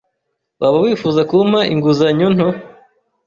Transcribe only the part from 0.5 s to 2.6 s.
Waba wifuza kumpa inguzanyo nto?